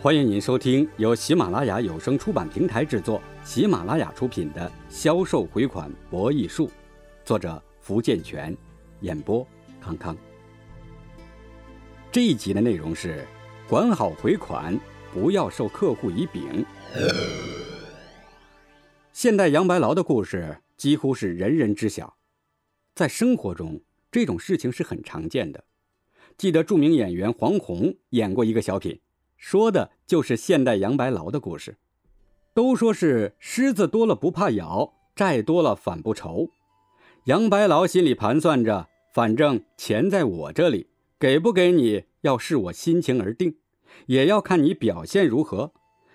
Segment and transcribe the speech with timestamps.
[0.00, 6.68] 欢迎您收听由喜马拉雅有声出版平台制作、喜马拉雅出品的《销售回款博弈术》，
[7.24, 8.56] 作者福建泉，
[9.00, 9.44] 演播
[9.80, 10.16] 康康。
[12.12, 13.26] 这一集的内容是：
[13.68, 14.78] 管好回款，
[15.12, 16.64] 不要受客户以柄。
[19.12, 22.16] 现代杨白劳的故事几乎是人人知晓，
[22.94, 23.80] 在生活中
[24.12, 25.64] 这种事情是很常见的。
[26.36, 29.00] 记得著名演员黄宏演过一个小品。
[29.38, 31.76] 说的就是现代杨白劳的故事。
[32.52, 36.50] 都说是虱子多了不怕咬，债多了反不愁。
[37.24, 40.88] 杨白劳心里盘算着，反正钱在我这里，
[41.20, 43.56] 给不给你要视我心情而定，
[44.06, 45.72] 也要看你表现如何。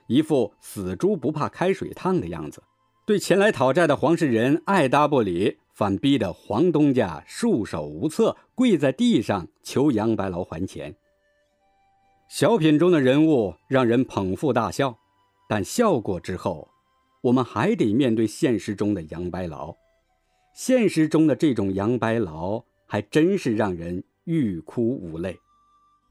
[0.08, 2.62] 一副死猪不怕开水烫的样子，
[3.06, 10.94] 对前来讨债的黄世仁爱答不理，反逼得黄东家束手无策，跪在地上求杨白劳还钱。
[12.30, 14.98] 小品中的人物让人捧腹大笑，
[15.48, 16.68] 但笑过之后，
[17.22, 19.76] 我们还得面对现实中的杨白劳。
[20.56, 25.40] 现实中的这种杨白劳，还真是让人欲哭无泪。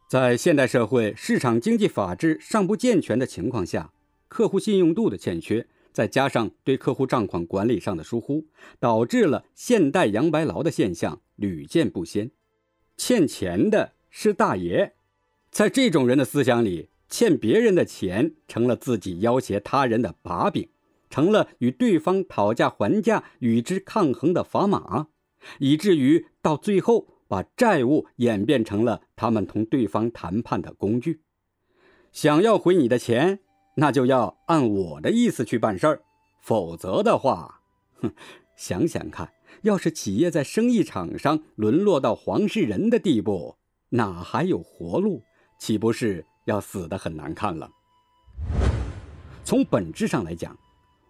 [0.08, 3.92] 在现代社会，市场经济法制尚不健全的情况下，
[4.28, 8.46] 客户信用度的欠缺，再加上对客户账款管理上的疏忽，
[8.78, 12.30] 导致了现代杨白劳的现象屡见不鲜。
[12.96, 14.94] 欠钱的是大爷。
[15.52, 20.70] 在这种人的思想里，欠别人的钱成了自己要挟他人的把柄，
[21.10, 25.08] 成了与对方讨价还价、与之抗衡的砝码，
[25.58, 31.20] 以至于到最后把债务演变成了他们同对方谈判的工具。
[32.12, 33.40] 想要回你的钱，
[33.76, 36.00] 那就要按我的意思去办事儿，
[36.40, 37.60] 否则的话，
[38.00, 38.14] 哼，
[38.56, 39.30] 想想看，
[39.64, 43.56] 要是企业在生意场上沦落到黄世仁的地步，
[43.90, 45.22] 哪还有活路？
[45.64, 47.70] 岂不是要死得很难看了？
[49.44, 50.58] 从本质上来讲，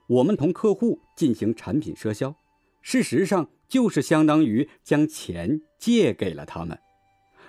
[0.07, 2.35] 我们同客户进行产品赊销，
[2.83, 6.79] 事实上就是相当于将钱借给了他们。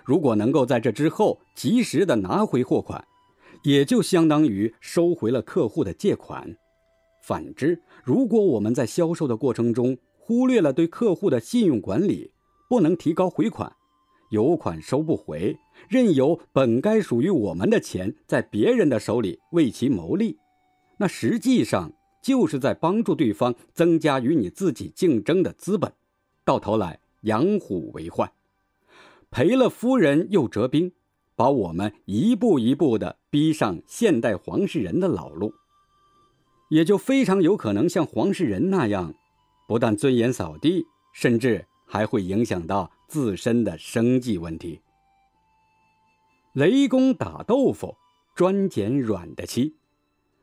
[0.05, 3.05] 如果能够在这之后及时的拿回货款，
[3.65, 6.55] 也就相当于收回了客户的借款。
[7.21, 12.31] 反之，如果我们在销售的过程中忽略了对客户的信用管理，
[12.69, 13.75] 不能提高回款。
[14.33, 15.55] 有款收不回，
[15.87, 20.39] 任由本该属于我们的钱在别人的手里为其谋利，
[20.97, 25.93] 那实际上就是在帮助对方增加与你自己竞争的资本，
[26.43, 28.31] 到头来养虎为患，
[29.29, 30.91] 赔了夫人又折兵，
[31.35, 35.53] 把我们一步一步的逼上现代黄世仁的老路，
[36.71, 39.13] 也就非常有可能像黄世仁那样，
[39.67, 42.89] 不但尊严扫地，甚至还会影响到。
[43.13, 44.81] 自身的生计问题。
[46.53, 47.95] 雷公打豆腐，
[48.33, 49.75] 专捡软的漆，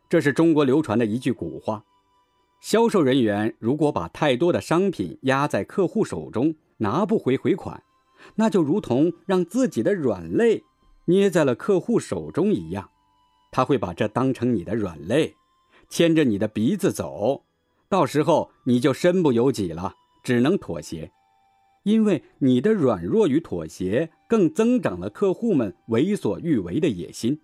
[0.08, 1.84] 这是中国流传的一句古话。
[2.60, 7.82] 销售人员如果把太多的商品压在客户手中，拿不回回款，
[8.36, 10.62] 那就如同让自己的软肋
[11.06, 12.88] 捏在了客户手中一样。
[13.50, 15.34] 他会把这当成你的软肋，
[15.88, 17.42] 牵着你的鼻子走，
[17.88, 21.10] 到时候你就身不由己了，只能妥协。
[21.84, 27.40] 因为你的软弱与妥协，更增长了客户们为所欲为的野心。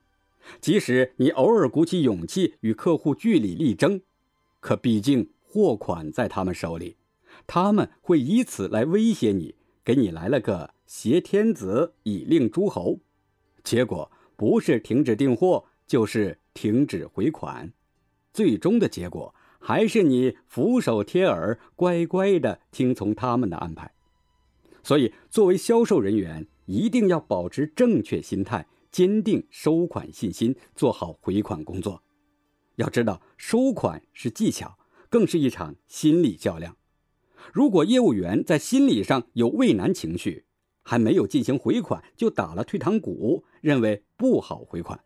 [0.60, 4.00] 即使你偶尔鼓起勇气与客户据理力争，
[4.60, 6.96] 可毕竟货款在他们手里，
[7.46, 13.00] 他们会以此来威胁你，给你来了个挟天子以令诸侯。
[13.64, 17.72] 结果不是停止订货，就是停止回款，
[18.32, 23.95] 最终的结果还是你俯首贴耳，乖乖的听从他们的安排。
[24.86, 32.00] 所以，作为销售人员，一定要保持正确心态，坚定收款信心，做好回款工作。
[32.76, 34.78] 要知道，收款是技巧，
[35.10, 36.76] 更是一场心理较量。
[37.52, 40.44] 如果业务员在心理上有畏难情绪，
[40.84, 45.00] 还没有进行回款就打了退堂鼓，认为不好回款，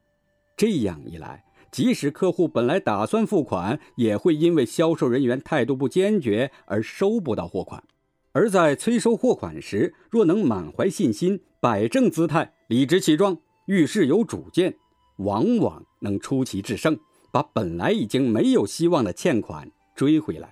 [0.58, 7.82] 这样一来，即使客户本来打算付款，也会因为销售人员态度不坚决而收不到货款。
[8.32, 13.36] 而在催收货款时，若能满怀信心、摆正姿态、理直气壮、
[13.66, 14.76] 遇事有主见，
[15.16, 16.96] 往往能出奇制胜，
[17.32, 20.48] 把本来已经没有希望的欠款追回来；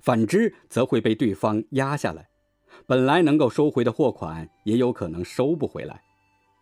[0.00, 2.26] 反之，则会被对方压下来，
[2.84, 6.02] 本来能够收回的货款也有可能收不回来。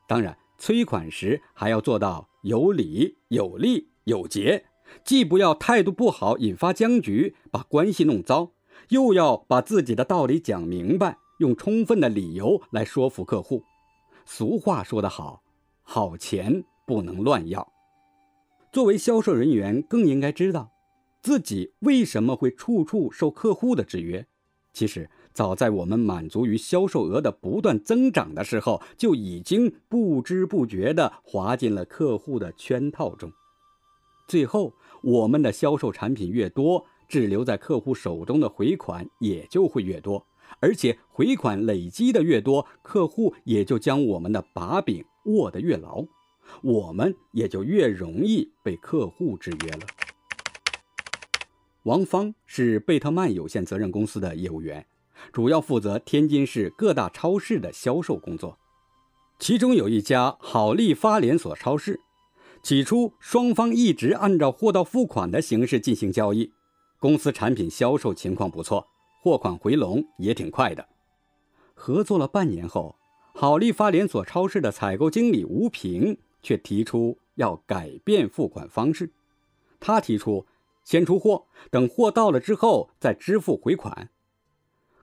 [0.06, 4.66] 当然，催款时还要做到有理、有利、有节，
[5.02, 8.52] 既不要态度不好引发僵局，把关系弄糟。
[8.88, 13.62] 又要把自己的道理讲明白，用充分的理由来说服客户。
[14.24, 15.42] 俗话说得好，
[15.82, 17.72] 好钱不能乱要。
[18.72, 20.70] 作为销售人员，更应该知道
[21.20, 24.26] 自己为什么会处处受客户的制约。
[24.72, 33.30] 其实，早在我们满足于销售额的不断增长的时候，就已经不知不觉地滑进了客户的圈套中。
[34.26, 34.72] 最后，
[35.02, 40.26] 我们的销售产品越多，滞留在客户手中的回款也就会越多，
[40.60, 46.06] 而且回款累积的越多，客户也就将我们的把柄握得越牢。
[46.62, 49.80] 我们也就越容易被客户制约了。
[51.82, 54.86] 王芳是贝特曼有限责任公司的业务员，
[55.34, 58.58] 主要负责天津市各大超市的销售工作。
[59.38, 62.00] 其中有一家好利发连锁超市，
[62.62, 66.52] 起初双方一直按照货到付款的形式进行交易，
[67.02, 68.86] 公司产品销售情况不错，
[69.20, 70.88] 货款回笼也挺快的。
[71.74, 72.94] 合作了半年后，
[73.34, 76.16] 好利发连锁超市的采购经理吴平。
[76.42, 79.12] 却提出要改变付款方式。
[79.78, 80.44] 他提出
[80.82, 84.10] 先出货，等货到了之后再支付回款。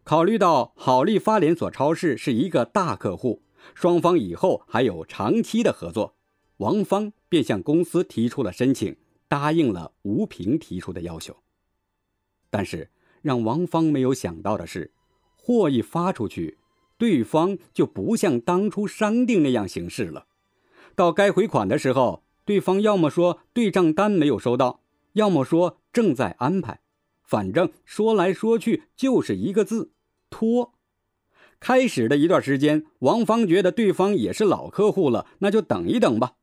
[0.04, 3.42] 考虑到好利发连锁超市是一个大客户，
[3.74, 6.16] 双方以后还有长期的合作，
[6.58, 8.98] 王芳便向公司提出了申请，
[9.30, 11.38] 答应了吴平提出的要求。
[12.50, 12.90] 但是
[13.22, 14.92] 让王芳没有想到的是，
[15.36, 16.58] 货一发出去，
[16.98, 20.26] 对方就不像当初商定那样行事了。
[20.96, 24.82] 到该回款的时候，对方要么说对账单没有收到，
[25.14, 26.82] 要么说正在安排，
[27.24, 29.92] 反正说来说去就是一个字：
[30.30, 30.74] 拖。
[31.60, 36.34] 开始的一段时间，王芳觉得对方也是老客户了，那就等一等吧。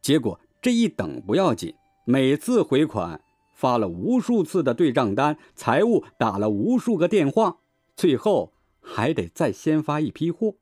[0.00, 1.74] 结果这一等不要紧，
[2.04, 3.20] 每次回款
[3.60, 7.58] 发了无数次的对账单，财务打了无数个电话，
[7.94, 10.54] 最后还得再先发一批货。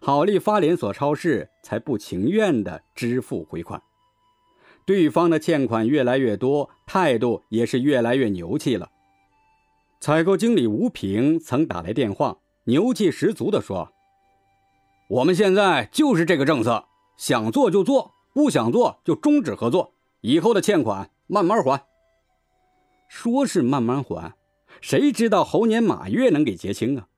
[0.00, 3.82] 好利发连锁超市才不情愿的支付回款，
[4.86, 8.88] 对方的欠款越来越多，态度也是越来越牛气了。
[9.98, 13.92] 采购经理吴平曾打来电话，牛气十足地说
[15.10, 16.84] ：“我们现在就是这个政策，
[17.16, 21.84] 想做就做，不想做就终止合作，以后的欠款慢慢还。”
[23.10, 24.36] 说是慢慢还，
[24.80, 27.08] 谁知道猴年马月能给结清啊？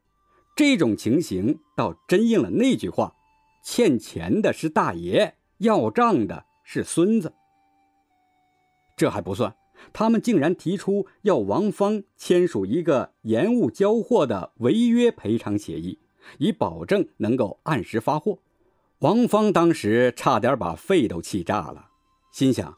[0.56, 3.14] 这种情形倒真应了那句话
[3.62, 7.34] ：“欠钱的是大爷，要账的是孙子。”
[8.96, 9.54] 这还不算，
[9.92, 15.98] 他们竟然提出要王芳签署一个延误交货的违约赔偿协议，
[16.38, 18.38] 以保证能够按时发货。
[19.00, 21.90] 王芳当时差点把肺都气炸了，
[22.32, 22.74] 心想：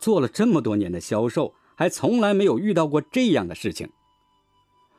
[0.00, 3.88] 做了这么多年的销售，还从来没有遇到过这样的事情。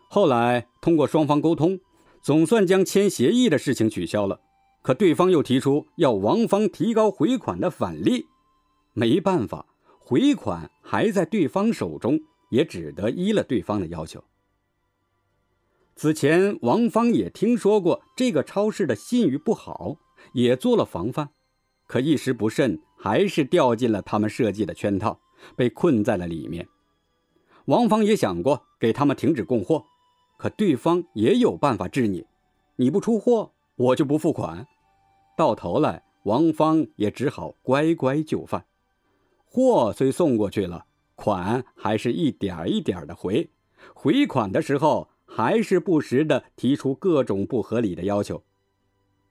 [0.09, 1.79] 后来通过双方沟通。
[2.19, 4.41] 总算将签协议的事情取消了，
[4.81, 8.25] 可对方又提出要王芳提高回款的返利，
[8.91, 9.65] 没办法，
[9.97, 12.19] 回款还在对方手中，
[12.49, 14.21] 也只得依了对方的要求。
[15.95, 19.95] 此前，王芳也听说过这个超市的信誉不好，
[20.33, 21.29] 也做了防范，
[21.87, 25.17] 可一时不慎，还是掉进了他们设计的圈套，
[25.55, 26.67] 被困在了里面。
[27.65, 29.85] 王芳也想过给他们停止供货。
[30.37, 32.23] 可对方也有办法治你，
[32.75, 34.67] 你不出货，我就不付款。
[35.35, 38.65] 到头来，王芳也只好乖乖就范。
[39.45, 43.49] 货虽送过去了，款还是一点一点的回。
[43.95, 48.43] 回款的时候，还是不时的提出各种不合理的要求。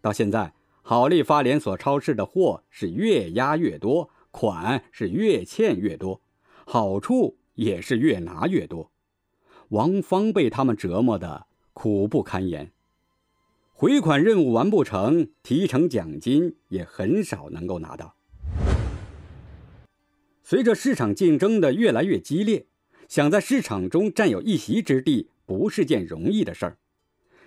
[0.01, 6.21] 到现在，好利发连锁超市的货是越压越多，款是越欠越多，
[6.65, 8.91] 好处也是越拿越多。
[9.71, 12.73] 王芳被他们折磨的苦不堪言，
[13.73, 18.15] 回款任务完不成，提成奖金也很少能够拿到。
[20.43, 22.67] 随着市场竞争的越来越激烈，
[23.09, 26.79] 想在市场中占有一席之地不是件容易的事儿，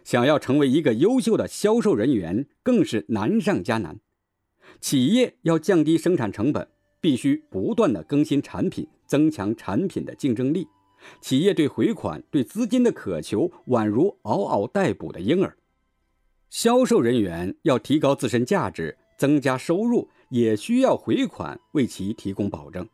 [0.04, 4.00] 想要成为一个优秀的销售人员更是难上加难。
[4.82, 6.68] 企业要降低生产成本，
[7.02, 10.68] 必须不断的更新产品，增强产品的竞争力。
[11.22, 15.58] 企业对回款、对资金的渴求，宛如嗷嗷待哺的婴儿。
[16.50, 22.88] 销售人员要提高自身价值、增加收入，也需要回款为其提供保证。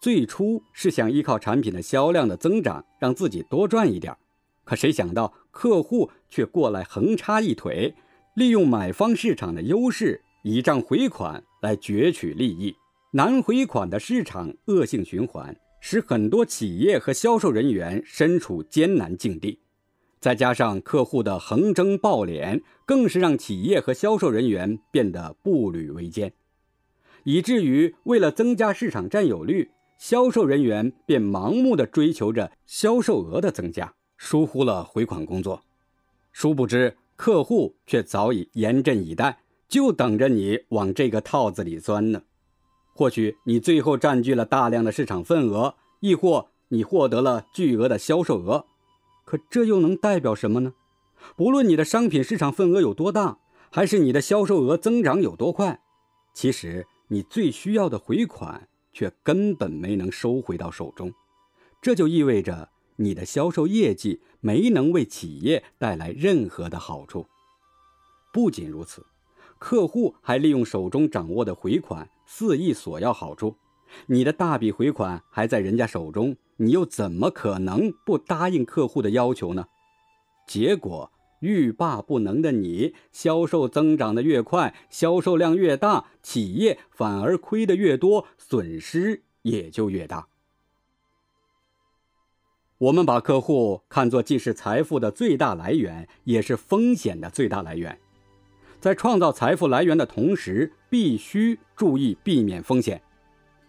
[0.00, 4.16] 最初是想依靠产品的销量的增长，让自己多赚一点，
[4.64, 7.94] 可谁想到客户却过来横插一腿，
[8.34, 12.76] 利用买方市场的优势，倚仗回款来攫取利益。
[13.12, 15.56] 难回款的市场恶性循环。
[15.82, 19.58] 使很多企业和销售人员身处艰难境地，
[20.20, 26.30] 再加上客户的横征暴敛，更是让企业和销售人员变得步履维艰。
[27.24, 35.62] 以至于为了增加市场占有率，销售人员便盲目的追求着销售额的增加，疏忽了回款工作。
[36.30, 39.38] 殊不知，客户却早已严阵以待，
[39.70, 42.22] 就等着你往这个套子里钻呢。
[42.92, 48.66] 或许你最后占据了大量的市场份额，亦或你获得了巨额的销售额，
[49.24, 50.74] 可这又能代表什么呢？
[51.36, 53.38] 不论你的商品市场份额有多大，
[53.70, 55.80] 还是你的销售额增长有多快，
[56.34, 61.12] 其实你最需要的回款却根本没能收回到手中。
[61.80, 67.26] 这就意味着你的销售业绩没能为企业带来任何的好处。
[68.32, 69.06] 不仅如此。
[69.60, 73.54] 客户还利用手中掌握的回款肆意索要好处，
[74.06, 79.66] 你的大笔回款还在人家手中，你又怎么可能不答应客户的要求呢？
[80.46, 90.28] 结果欲罢不能的你，销售增长的越快，销售量越大，企业反而亏得越多，损失也就越大。
[92.78, 98.00] 我们把客户看作既是财富的最大来源，也是风险的最大来源。
[98.80, 103.00] 在创造财富来源的同时，必须注意避免风险。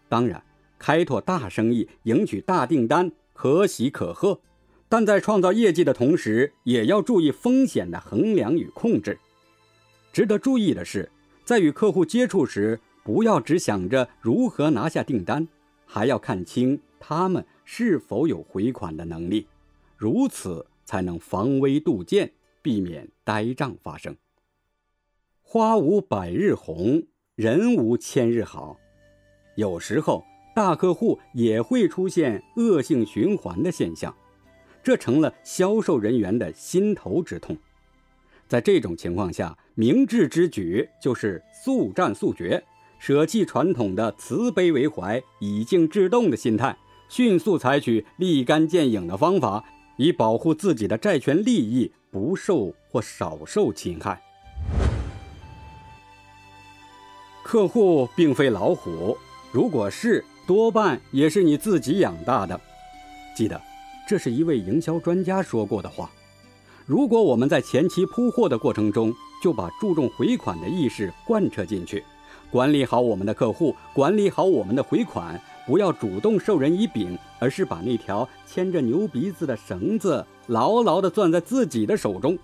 [0.08, 0.42] 当然，
[0.80, 4.40] 开拓大生意、赢取大订单可喜可贺，
[4.88, 9.20] 但在创造业绩的同时，也要注意风险的衡量与控制。
[10.14, 11.12] 值得注意的是，
[11.44, 15.46] 在与客户接触时，不要只想着如何拿下订单，
[15.86, 19.46] 还要看清他们是否有回款的能力，
[19.98, 24.16] 如此才能防微杜渐，避免呆账发生。
[25.54, 27.04] 花无百日红，
[27.36, 28.80] 人无千日好。
[29.56, 30.24] 有时候，
[30.56, 34.16] 大客户也会出现恶性循环的现象，
[34.82, 37.58] 这成了销售人员的心头之痛。
[38.48, 42.64] 在这种情况下，明智之举就是速战速决，
[42.98, 46.78] 舍弃传统的慈悲为怀、以静制动的心态，
[47.10, 49.66] 迅速采取立竿见影的方法，
[49.98, 54.24] 以保护自己的债权利益不受或少受侵害。
[57.52, 59.18] 客户并非老虎，
[59.52, 62.58] 如果是，多半也是你自己养大的。
[63.36, 63.62] 记得，
[64.08, 66.10] 这是一位营销专家说过的话。
[66.86, 72.02] 如果我们在前期铺货的过程中就把注重回款的意识贯彻进去，
[72.50, 82.40] 管理好我们的客户，管理好我们的回款，不要主动授人以柄，而是把那条牵着牛鼻子的绳子牢牢地攥在自己的手中。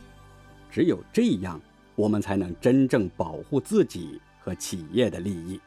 [0.69, 1.57] 只有这样，
[1.95, 4.19] 我们才能真正保护自己。
[4.47, 5.59] 和企业的利益。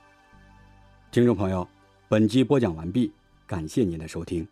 [1.11, 1.69] 听众朋友，
[2.09, 3.13] 本集播讲完毕，
[3.47, 4.49] 感谢您的收听。